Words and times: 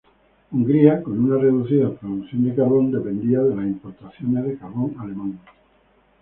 Hungría 0.49 1.03
con 1.03 1.19
una 1.25 1.37
reducida 1.39 1.91
producción 1.93 2.43
de 2.43 2.55
carbón, 2.55 2.91
dependía 2.91 3.41
de 3.41 3.55
las 3.55 3.67
importaciones 3.67 4.45
de 4.45 4.57
carbón 4.57 4.95
alemán. 4.99 5.39